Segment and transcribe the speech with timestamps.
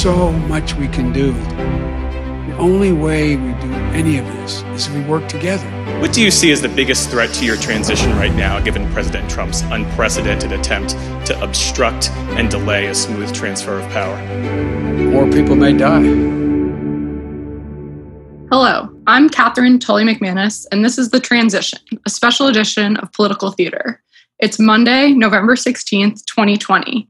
[0.00, 1.30] so much we can do.
[1.30, 5.68] The only way we do any of this is if we work together.
[6.00, 9.30] What do you see as the biggest threat to your transition right now, given President
[9.30, 10.92] Trump's unprecedented attempt
[11.26, 12.08] to obstruct
[12.38, 14.16] and delay a smooth transfer of power?
[15.10, 16.00] More people may die.
[18.50, 23.52] Hello, I'm Katherine Tully McManus, and this is The Transition, a special edition of Political
[23.52, 24.02] Theater.
[24.38, 27.09] It's Monday, November 16th, 2020.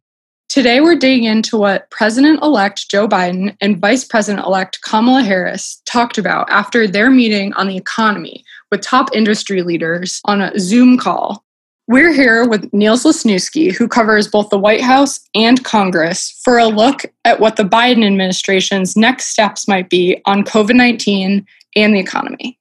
[0.51, 5.81] Today, we're digging into what President elect Joe Biden and Vice President elect Kamala Harris
[5.85, 10.99] talked about after their meeting on the economy with top industry leaders on a Zoom
[10.99, 11.45] call.
[11.87, 16.67] We're here with Niels Lesniewski, who covers both the White House and Congress, for a
[16.67, 21.47] look at what the Biden administration's next steps might be on COVID 19
[21.77, 22.59] and the economy.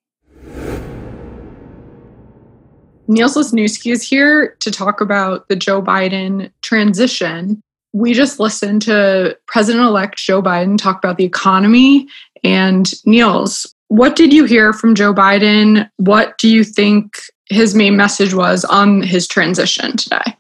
[3.08, 9.38] Niels Lesniewski is here to talk about the Joe Biden transition we just listened to
[9.48, 12.08] President elect Joe Biden talk about the economy.
[12.44, 15.90] And Niels, what did you hear from Joe Biden?
[15.98, 17.18] What do you think
[17.50, 20.38] his main message was on his transition today?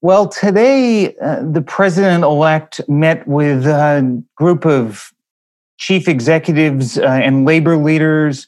[0.00, 5.12] Well, today, uh, the president elect met with a group of
[5.76, 8.46] chief executives uh, and labor leaders,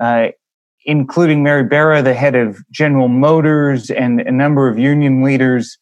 [0.00, 0.28] uh,
[0.84, 5.78] including Mary Barra, the head of General Motors, and a number of union leaders.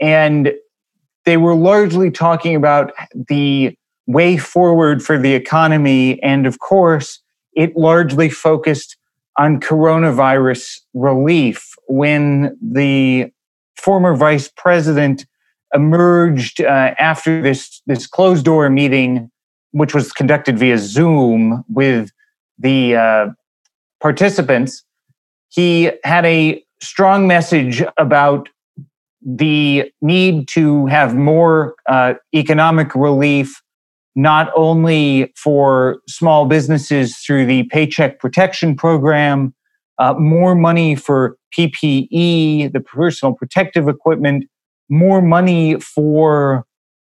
[0.00, 0.52] And
[1.24, 2.92] they were largely talking about
[3.28, 6.22] the way forward for the economy.
[6.22, 7.20] And of course,
[7.54, 8.96] it largely focused
[9.38, 13.30] on coronavirus relief when the
[13.76, 15.26] former vice president
[15.74, 19.30] emerged uh, after this, this closed door meeting,
[19.70, 22.10] which was conducted via Zoom with
[22.58, 23.26] the uh,
[24.00, 24.84] participants.
[25.48, 28.48] He had a strong message about
[29.24, 33.60] the need to have more uh, economic relief,
[34.14, 39.54] not only for small businesses through the Paycheck Protection Program,
[39.98, 44.44] uh, more money for PPE, the personal protective equipment,
[44.88, 46.64] more money for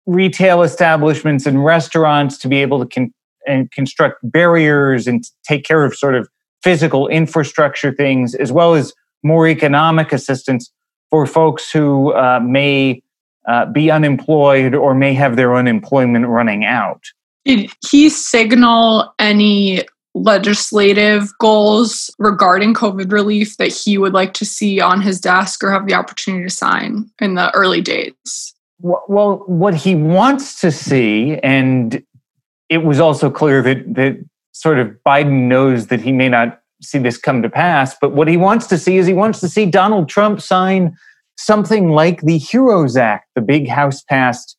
[0.05, 3.13] retail establishments and restaurants to be able to con-
[3.45, 6.27] and construct barriers and take care of sort of
[6.63, 8.93] physical infrastructure things, as well as
[9.23, 10.71] more economic assistance
[11.09, 13.01] for folks who uh, may
[13.47, 17.01] uh, be unemployed or may have their unemployment running out.
[17.45, 24.81] Did he signal any legislative goals regarding COVID relief that he would like to see
[24.81, 28.53] on his desk or have the opportunity to sign in the early days?
[28.79, 32.03] Well, what he wants to see, and
[32.69, 36.99] it was also clear that that sort of Biden knows that he may not see
[36.99, 37.95] this come to pass.
[37.99, 40.95] But what he wants to see is he wants to see Donald Trump sign
[41.38, 44.57] something like the HEROES Act, the big House passed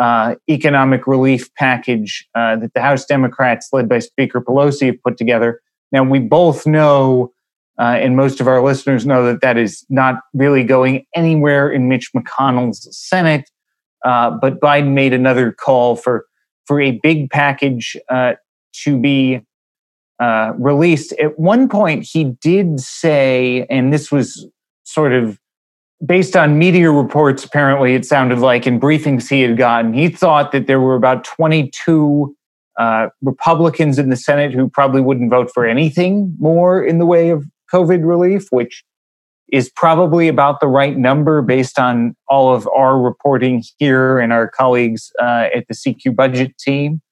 [0.00, 5.16] uh, economic relief package uh, that the House Democrats, led by Speaker Pelosi, have put
[5.16, 5.60] together.
[5.90, 7.32] Now, we both know,
[7.78, 11.88] uh, and most of our listeners know, that that is not really going anywhere in
[11.88, 13.48] Mitch McConnell's Senate.
[14.04, 16.26] Uh, but Biden made another call for,
[16.66, 18.32] for a big package uh,
[18.84, 19.40] to be
[20.22, 21.12] uh, released.
[21.14, 24.46] At one point, he did say, and this was
[24.84, 25.36] sort of
[26.06, 30.52] based on media reports, apparently it sounded like in briefings he had gotten, he thought
[30.52, 32.36] that there were about 22
[32.78, 37.30] uh, Republicans in the Senate who probably wouldn't vote for anything more in the way
[37.30, 38.84] of COVID relief, which
[39.52, 44.48] is probably about the right number based on all of our reporting here and our
[44.48, 47.02] colleagues uh, at the CQ budget team.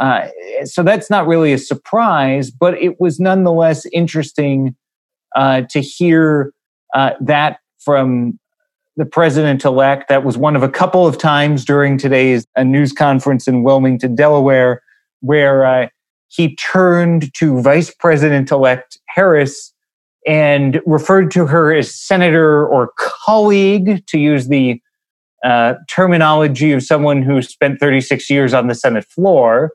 [0.00, 0.28] Uh,
[0.64, 4.74] so that's not really a surprise, but it was nonetheless interesting
[5.36, 6.52] uh, to hear
[6.94, 8.38] uh, that from
[8.96, 10.08] the president elect.
[10.08, 14.14] That was one of a couple of times during today's uh, news conference in Wilmington,
[14.14, 14.82] Delaware,
[15.20, 15.88] where uh,
[16.28, 19.72] he turned to Vice President elect Harris
[20.26, 24.80] and referred to her as senator or colleague, to use the
[25.44, 29.72] uh, terminology of someone who spent 36 years on the Senate floor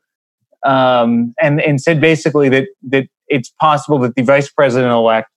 [0.65, 5.29] um, and and said basically that that it's possible that the vice president elect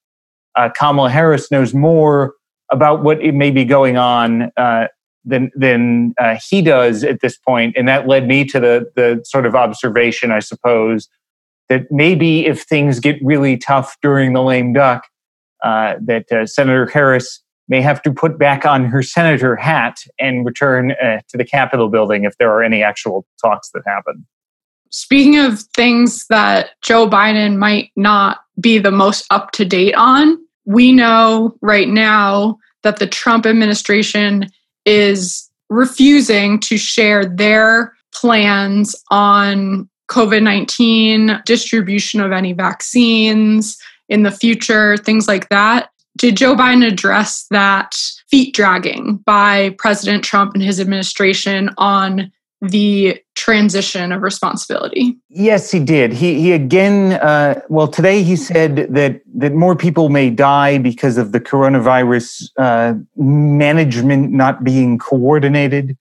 [0.57, 2.35] uh, Kamala Harris knows more
[2.71, 4.89] about what it may be going on uh,
[5.25, 9.23] than than uh, he does at this point, and that led me to the the
[9.25, 11.09] sort of observation, I suppose,
[11.69, 15.07] that maybe if things get really tough during the lame duck,
[15.63, 20.45] uh, that uh, Senator Harris may have to put back on her senator hat and
[20.47, 24.27] return uh, to the Capitol building if there are any actual talks that happen.
[24.91, 30.39] Speaking of things that Joe Biden might not be the most up to date on,
[30.65, 34.51] we know right now that the Trump administration
[34.85, 44.31] is refusing to share their plans on COVID 19, distribution of any vaccines in the
[44.31, 45.91] future, things like that.
[46.17, 47.95] Did Joe Biden address that
[48.29, 55.17] feet dragging by President Trump and his administration on the transition of responsibility?
[55.29, 56.13] Yes, he did.
[56.13, 57.13] He he again.
[57.13, 62.51] Uh, well, today he said that that more people may die because of the coronavirus
[62.59, 65.97] uh, management not being coordinated.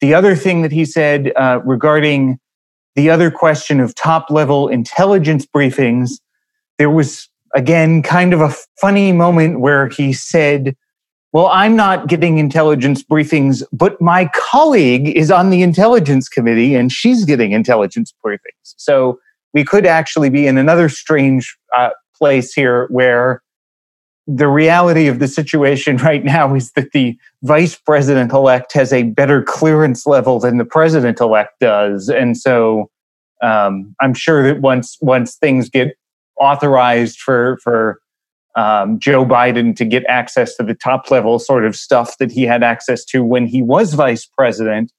[0.00, 2.40] The other thing that he said uh, regarding
[2.96, 6.18] the other question of top level intelligence briefings,
[6.78, 10.76] there was again kind of a funny moment where he said
[11.32, 16.92] well, I'm not getting intelligence briefings, but my colleague is on the intelligence committee and
[16.92, 18.74] she's getting intelligence briefings.
[18.76, 19.18] So
[19.54, 23.42] we could actually be in another strange uh, place here where
[24.26, 29.04] the reality of the situation right now is that the vice president elect has a
[29.04, 32.10] better clearance level than the president elect does.
[32.10, 32.90] And so
[33.42, 35.96] um, I'm sure that once once things get
[36.38, 38.01] authorized for for
[38.54, 42.42] um, Joe Biden to get access to the top level sort of stuff that he
[42.42, 44.92] had access to when he was vice president.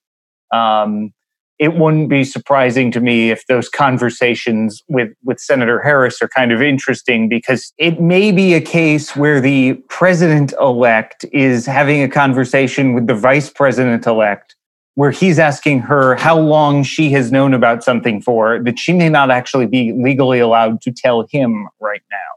[0.51, 1.13] Um,
[1.59, 6.51] it wouldn't be surprising to me if those conversations with, with Senator Harris are kind
[6.51, 12.09] of interesting because it may be a case where the president elect is having a
[12.09, 14.55] conversation with the vice president elect
[14.95, 19.09] where he's asking her how long she has known about something for that she may
[19.09, 22.32] not actually be legally allowed to tell him right now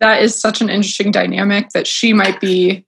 [0.00, 2.84] that is such an interesting dynamic that she might be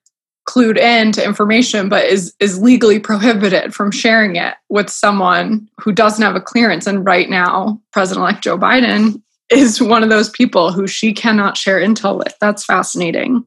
[0.46, 5.92] clued in to information but is is legally prohibited from sharing it with someone who
[5.92, 6.86] doesn't have a clearance.
[6.86, 9.20] And right now president-elect joe biden
[9.50, 12.34] is one of those people who she cannot share intel with.
[12.40, 13.44] That's fascinating.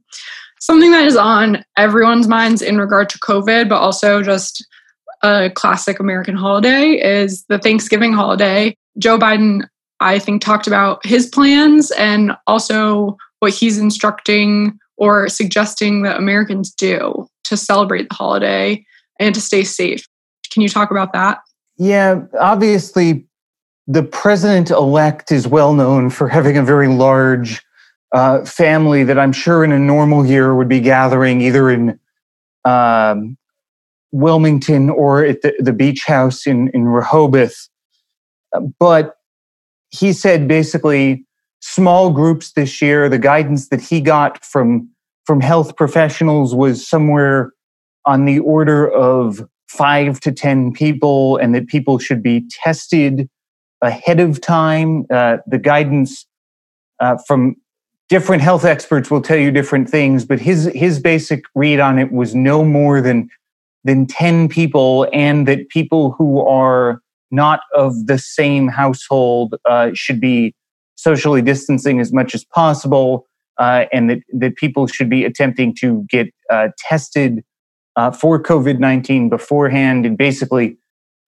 [0.59, 4.65] Something that is on everyone's minds in regard to covid but also just
[5.23, 8.75] a classic american holiday is the thanksgiving holiday.
[8.97, 9.67] Joe biden
[9.99, 16.71] i think talked about his plans and also what he's instructing or suggesting that Americans
[16.71, 18.85] do to celebrate the holiday
[19.19, 20.05] and to stay safe.
[20.51, 21.39] Can you talk about that?
[21.77, 23.25] Yeah, obviously,
[23.87, 27.63] the president elect is well known for having a very large
[28.13, 31.99] uh, family that I'm sure in a normal year would be gathering either in
[32.65, 33.37] um,
[34.11, 37.69] Wilmington or at the, the beach house in, in Rehoboth.
[38.79, 39.15] But
[39.91, 41.25] he said basically,
[41.61, 43.09] small groups this year.
[43.09, 44.89] The guidance that he got from
[45.25, 47.51] from health professionals was somewhere
[48.05, 53.29] on the order of five to ten people, and that people should be tested
[53.81, 55.05] ahead of time.
[55.09, 56.25] Uh, the guidance
[56.99, 57.55] uh, from
[58.09, 62.11] different health experts will tell you different things, but his his basic read on it
[62.11, 63.29] was no more than
[63.83, 70.19] than 10 people and that people who are not of the same household uh, should
[70.19, 70.55] be
[70.95, 73.25] socially distancing as much as possible,
[73.57, 77.43] uh, and that, that people should be attempting to get uh, tested
[77.95, 80.05] uh, for COVID 19 beforehand.
[80.05, 80.77] And basically,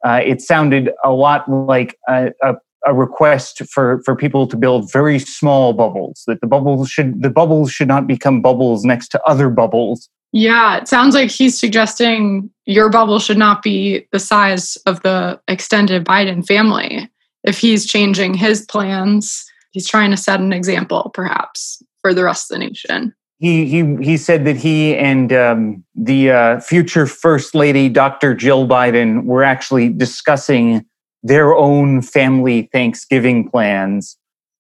[0.05, 2.55] uh, it sounded a lot like a, a,
[2.87, 7.29] a, request for, for people to build very small bubbles, that the bubbles should the
[7.29, 10.09] bubbles should not become bubbles next to other bubbles.
[10.33, 15.39] Yeah, it sounds like he's suggesting your bubble should not be the size of the
[15.47, 17.09] extended Biden family.
[17.43, 22.51] If he's changing his plans, he's trying to set an example, perhaps, for the rest
[22.51, 23.13] of the nation.
[23.39, 28.35] He he he said that he and um, the uh, future First Lady, Dr.
[28.35, 30.85] Jill Biden, were actually discussing
[31.23, 34.17] their own family Thanksgiving plans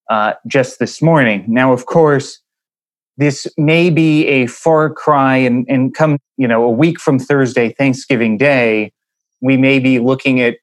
[0.09, 1.45] uh, just this morning.
[1.47, 2.39] Now, of course,
[3.21, 7.69] this may be a far cry, and, and come you know a week from Thursday,
[7.69, 8.91] Thanksgiving Day,
[9.41, 10.57] we may be looking at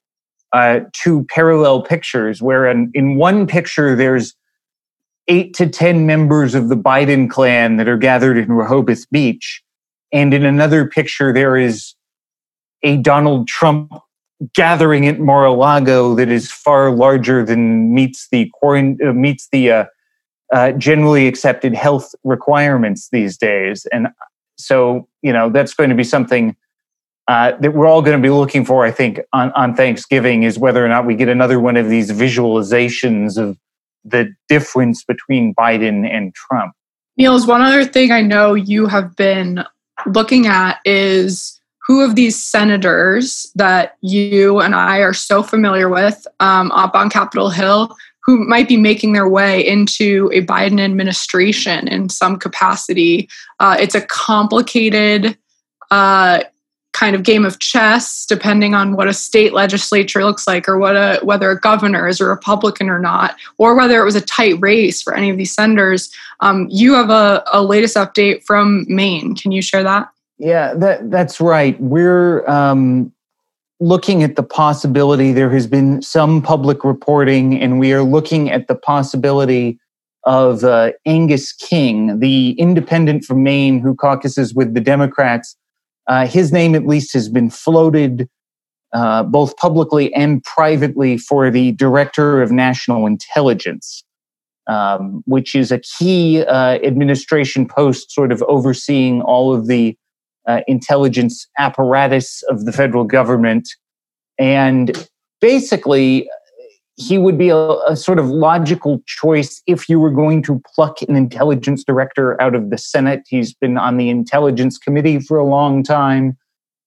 [0.51, 4.35] uh, two parallel pictures where in, in one picture there's
[5.29, 9.63] eight to 10 members of the Biden clan that are gathered in Rehoboth Beach.
[10.11, 11.93] And in another picture, there is
[12.81, 13.93] a Donald Trump
[14.55, 19.85] gathering at Mar-a-Lago that is far larger than meets the uh, meets the uh,
[20.53, 23.85] uh, generally accepted health requirements these days.
[23.91, 24.07] And
[24.57, 26.55] so, you know, that's going to be something
[27.27, 30.57] uh, that we're all going to be looking for, I think, on, on Thanksgiving is
[30.57, 33.57] whether or not we get another one of these visualizations of
[34.03, 36.73] the difference between Biden and Trump.
[37.17, 39.63] Niels, one other thing I know you have been
[40.07, 46.25] looking at is who of these senators that you and I are so familiar with
[46.39, 47.95] um, up on Capitol Hill
[48.29, 53.27] who might be making their way into a Biden administration in some capacity.
[53.59, 55.35] Uh, it's a complicated
[55.89, 56.43] uh,
[56.93, 60.95] kind of game of chess depending on what a state legislature looks like or what
[60.95, 64.55] a whether a governor is a republican or not or whether it was a tight
[64.59, 66.11] race for any of these senators.
[66.39, 69.35] Um, you have a, a latest update from maine.
[69.35, 70.07] Can you share that?
[70.37, 71.81] Yeah that, that's right.
[71.81, 73.11] We're um,
[73.79, 78.67] looking at the possibility there has been some public reporting and we are looking at
[78.67, 79.79] the possibility
[80.25, 85.55] of uh, angus king the independent from maine who caucuses with the democrats.
[86.07, 88.27] Uh, his name, at least, has been floated
[88.93, 94.03] uh, both publicly and privately for the Director of National Intelligence,
[94.67, 99.95] um, which is a key uh, administration post, sort of overseeing all of the
[100.49, 103.69] uh, intelligence apparatus of the federal government.
[104.39, 105.07] And
[105.41, 106.27] basically,
[106.95, 111.01] he would be a, a, sort of logical choice if you were going to pluck
[111.03, 113.21] an intelligence director out of the Senate.
[113.27, 116.35] He's been on the intelligence committee for a long time,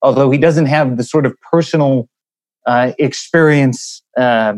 [0.03, 2.09] although he doesn't have the sort of personal
[2.67, 4.55] uh, experience uh,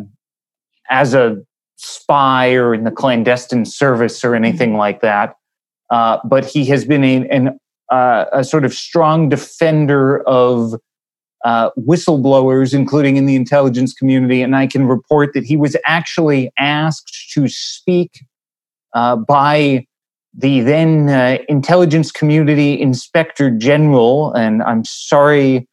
[0.90, 1.36] as a
[1.76, 5.36] spy or in the clandestine service or anything like that.
[5.90, 7.60] Uh, but he has been a, an,
[7.94, 10.74] uh, a sort of strong defender of
[11.44, 16.50] uh, whistleblowers, including in the intelligence community, and I can report that he was actually
[16.58, 18.24] asked to speak
[18.94, 19.86] uh, by
[20.36, 24.32] the then uh, intelligence community inspector general.
[24.32, 25.68] And I'm sorry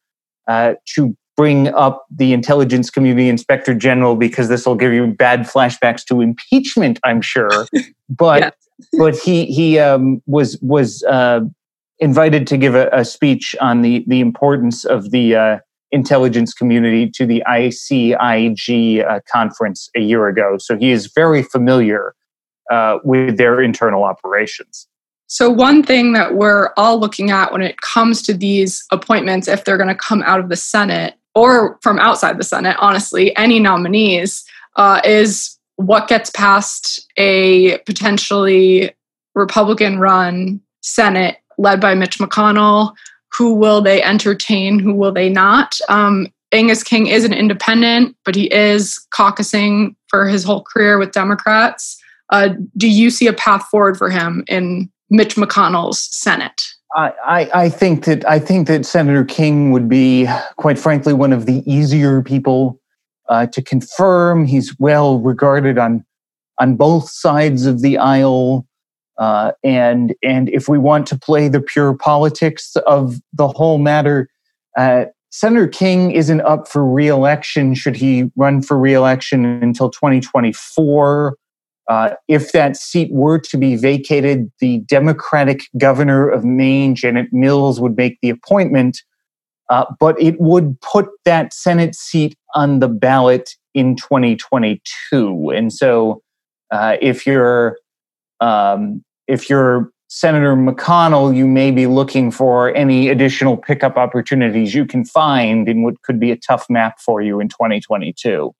[0.46, 5.40] uh, to bring up the intelligence community inspector general because this will give you bad
[5.40, 7.66] flashbacks to impeachment, I'm sure.
[8.08, 8.52] But yes.
[8.98, 11.40] but he he um, was was uh,
[11.98, 15.58] invited to give a, a, speech on the the importance of the uh,
[15.92, 20.56] intelligence community to the ICIG uh, conference a year ago.
[20.58, 22.14] So he is very familiar
[22.70, 24.88] uh, with their internal operations.
[25.26, 29.64] So, one thing that we're all looking at when it comes to these appointments, if
[29.64, 33.58] they're going to come out of the Senate or from outside the Senate, honestly, any
[33.58, 34.44] nominees,
[34.76, 38.94] uh, is what gets past a potentially
[39.34, 42.92] Republican run Senate led by Mitch McConnell.
[43.38, 44.78] Who will they entertain?
[44.78, 45.78] Who will they not?
[45.88, 51.12] Um, Angus King is an independent, but he is caucusing for his whole career with
[51.12, 51.98] Democrats.
[52.28, 56.60] Uh, do you see a path forward for him in Mitch McConnell's Senate?
[56.94, 61.46] I, I, think that I think that Senator King would be, quite frankly, one of
[61.46, 62.78] the easier people
[63.30, 64.44] uh, to confirm.
[64.44, 66.04] He's well regarded on
[66.58, 68.66] on both sides of the aisle.
[69.18, 74.28] Uh, and and if we want to play the pure politics of the whole matter,
[74.76, 77.74] uh, Senator King isn't up for reelection.
[77.74, 81.36] Should he run for reelection until 2024?
[81.88, 87.80] Uh, if that seat were to be vacated, the Democratic governor of Maine, Janet Mills,
[87.80, 89.02] would make the appointment.
[89.68, 95.50] Uh, but it would put that Senate seat on the ballot in 2022.
[95.50, 96.22] And so,
[96.70, 97.78] uh, if you're
[98.42, 104.84] um, if you're Senator McConnell, you may be looking for any additional pickup opportunities you
[104.84, 108.54] can find in what could be a tough map for you in 2022.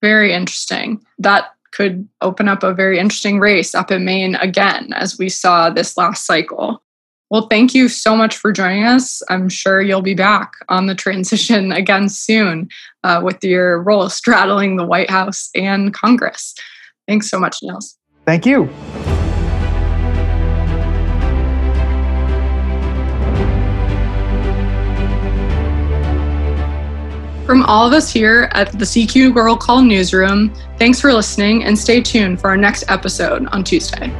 [0.00, 1.04] Very interesting.
[1.18, 5.68] That could open up a very interesting race up in Maine again, as we saw
[5.68, 6.82] this last cycle.
[7.30, 9.22] Well, thank you so much for joining us.
[9.28, 12.68] I'm sure you'll be back on the transition again soon
[13.02, 16.54] uh, with your role straddling the White House and Congress.
[17.06, 17.98] Thanks so much, Niels.
[18.26, 18.70] Thank you.
[27.46, 31.78] From all of us here at the CQ Roll Call Newsroom, thanks for listening and
[31.78, 34.10] stay tuned for our next episode on Tuesday.